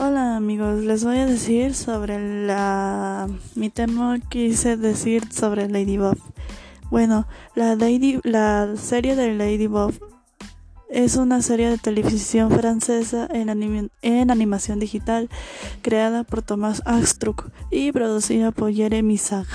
[0.00, 6.18] Hola amigos, les voy a decir sobre la mi tema quise decir sobre Ladybug.
[6.90, 9.92] Bueno, la, Lady, la serie de Ladybug
[10.94, 13.50] es una serie de televisión francesa en,
[14.30, 15.28] animación digital
[15.82, 19.46] creada por Thomas Astruc y producida por Jeremy Sag.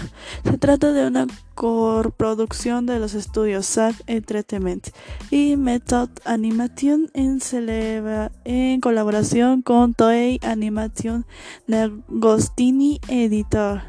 [0.44, 4.90] Se trata de una coproducción de los estudios SAG Entertainment
[5.32, 7.40] y Method Animation en,
[8.44, 11.26] en colaboración con Toei Animation
[11.68, 13.84] de Gostini Editor.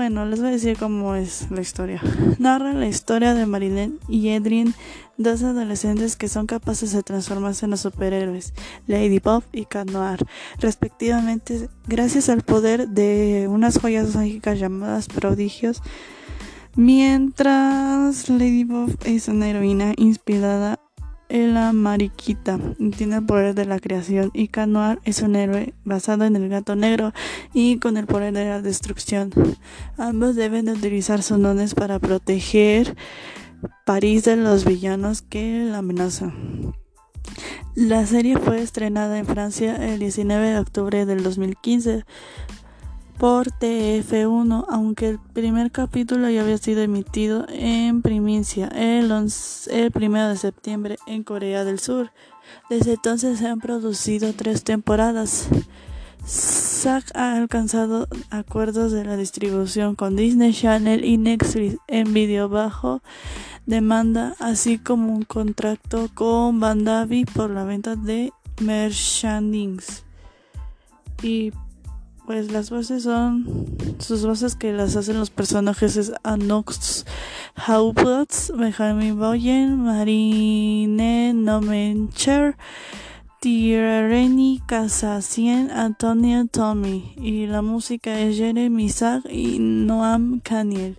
[0.00, 2.00] Bueno, les voy a decir cómo es la historia.
[2.38, 4.72] Narra la historia de Marilyn y Edrin,
[5.18, 8.54] dos adolescentes que son capaces de transformarse en los superhéroes,
[8.86, 9.90] Lady Bob y Cat
[10.58, 15.82] respectivamente, gracias al poder de unas joyas mágicas llamadas prodigios.
[16.76, 18.66] Mientras Lady
[19.04, 20.80] es una heroína inspirada
[21.30, 22.58] la Mariquita
[22.96, 26.74] tiene el poder de la creación y Canoir es un héroe basado en el gato
[26.74, 27.12] negro
[27.54, 29.30] y con el poder de la destrucción.
[29.96, 32.96] Ambos deben de utilizar sus dones para proteger
[33.86, 36.74] París de los villanos que la amenazan.
[37.76, 42.04] La serie fue estrenada en Francia el 19 de octubre del 2015
[43.20, 50.36] por TF1, aunque el primer capítulo ya había sido emitido en primicia el, 1 de
[50.38, 52.12] septiembre en Corea del Sur.
[52.70, 55.48] Desde entonces se han producido tres temporadas.
[56.26, 63.02] Zack ha alcanzado acuerdos de la distribución con Disney Channel y Netflix en vídeo bajo
[63.66, 68.32] demanda, así como un contrato con Bandavi por la venta de
[68.62, 70.04] merchandise.
[71.22, 71.52] Y
[72.26, 73.66] pues las voces son
[73.98, 77.04] sus voces que las hacen los personajes es Anox
[77.56, 82.56] Hauptplatz, Benjamin Boyen, Marine Nomencher,
[83.40, 87.14] Tirareni Casacien, Antonio Tommy.
[87.16, 88.90] Y la música es Jeremy
[89.30, 90.98] y Noam Caniel.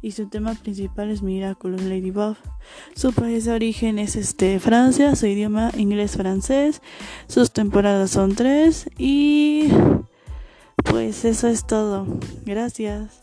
[0.00, 2.36] Y su tema principal es Miraculous Ladybug.
[2.94, 6.82] Su país de origen es este Francia, su idioma inglés francés,
[7.28, 9.68] sus temporadas son tres y
[10.92, 12.06] pues eso es todo.
[12.44, 13.22] Gracias.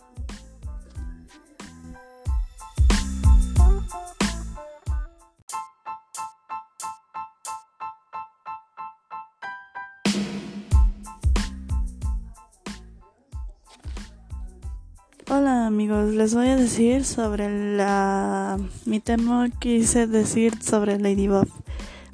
[15.29, 21.47] Hola amigos, les voy a decir sobre la mi tema quise decir sobre Ladybug.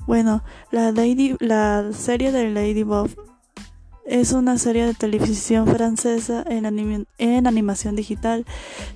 [0.06, 3.34] Bueno, la Lady, la serie de Ladybug
[4.06, 6.68] es una serie de televisión francesa en,
[7.48, 8.46] animación digital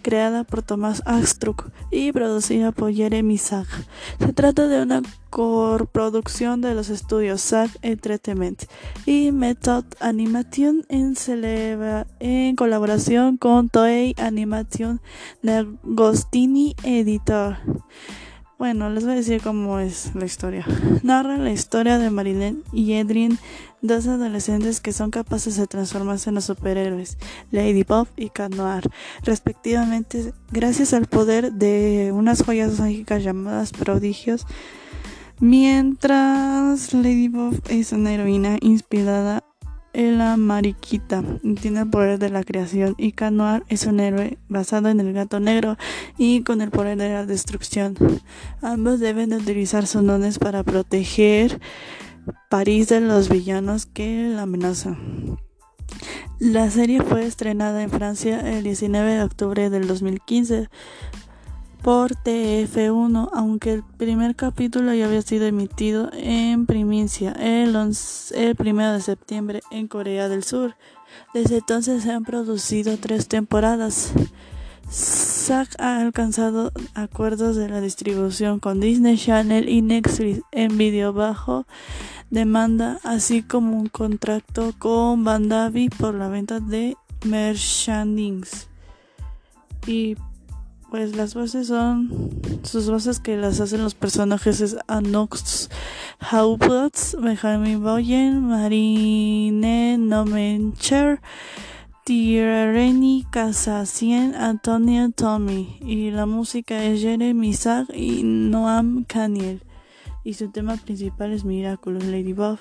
[0.02, 3.68] creada por Thomas Astruc y producida por Jeremy Sag.
[4.20, 8.64] Se trata de una coproducción de los estudios SAG Entertainment
[9.06, 11.16] y Method Animation en,
[12.20, 15.02] en colaboración con Toei Animation
[15.42, 17.58] de Gostini Editor.
[18.60, 20.66] Bueno, les voy a decir cómo es la historia.
[21.02, 23.40] Narra la historia de Marilyn y Edrin,
[23.82, 27.18] dos adolescentes que son capaces de transformarse en los superhéroes,
[27.52, 28.84] Lady Bob y Cat Noir,
[29.24, 34.46] respectivamente, gracias al poder de unas joyas mágicas llamadas prodigios.
[35.40, 37.32] Mientras Lady
[37.70, 39.46] es una heroína inspirada
[39.94, 41.24] la Mariquita
[41.62, 45.40] tiene el poder de la creación y Canoir es un héroe basado en el gato
[45.40, 45.78] negro
[46.18, 47.96] y con el poder de la destrucción.
[48.62, 51.60] Ambos deben de utilizar sus dones para proteger
[52.50, 55.38] París de los villanos que la amenazan.
[56.40, 60.70] La serie fue estrenada en Francia el 19 de octubre del 2015
[61.82, 69.02] por TF1, aunque el primer capítulo ya había sido emitido en primicia el, 1 de
[69.02, 70.76] septiembre en Corea del Sur.
[71.34, 74.12] Desde entonces se han producido tres temporadas.
[74.92, 81.66] Zack ha alcanzado acuerdos de la distribución con Disney Channel y Netflix en vídeo bajo
[82.30, 88.68] demanda, así como un contrato con Bandavi por la venta de merchandise.
[89.88, 90.16] Y
[90.90, 95.70] pues las voces son sus voces que las hacen los personajes es Anox
[96.20, 101.22] Hauptplatz, Benjamin Boyen, Marine Nomencher,
[102.06, 107.56] Tirareni Casacien, Antonio Tommy y la música es Jeremy
[107.94, 109.62] y Noam Caniel
[110.24, 112.60] y su tema principal es Miraculous Ladybug.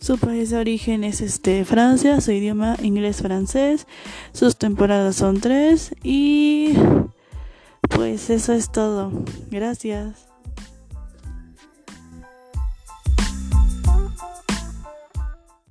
[0.00, 3.86] Su país de origen es este Francia, su idioma inglés francés,
[4.32, 6.74] sus temporadas son tres y
[7.94, 9.10] pues eso es todo.
[9.50, 10.31] Gracias.